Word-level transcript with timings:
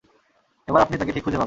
এবার 0.67 0.81
আপনি 0.81 0.95
তাকে 0.97 1.11
ঠিক 1.11 1.23
খুঁজে 1.23 1.31
পাবেন। 1.31 1.39